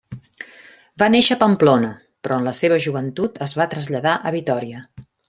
Va 1.01 1.09
néixer 1.15 1.35
a 1.35 1.39
Pamplona, 1.43 1.91
però 2.27 2.39
en 2.41 2.47
la 2.49 2.53
seva 2.63 2.79
joventut 2.89 3.39
es 3.47 3.55
va 3.61 3.69
traslladar 3.75 4.17
a 4.19 4.33
Vitòria. 4.39 4.83